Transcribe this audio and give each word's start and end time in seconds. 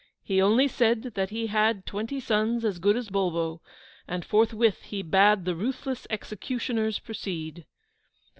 He 0.23 0.41
only 0.41 0.67
said 0.67 1.03
that 1.13 1.29
he 1.29 1.45
had 1.45 1.85
twenty 1.85 2.19
sons 2.19 2.65
as 2.65 2.79
good 2.79 2.97
as 2.97 3.09
Bulbo, 3.11 3.61
and 4.07 4.25
forthwith 4.25 4.81
he 4.81 5.03
bade 5.03 5.45
the 5.45 5.53
ruthless 5.53 6.07
executioners 6.09 6.97
proceed. 6.97 7.67